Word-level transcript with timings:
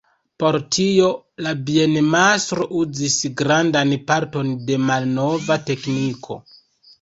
Por 0.43 0.55
tio 0.75 1.09
la 1.47 1.51
bienmastro 1.67 2.65
uzis 2.79 3.19
grandan 3.43 3.93
parton 4.09 4.51
de 4.71 4.79
malnova 4.87 5.59
tekniko. 5.69 6.41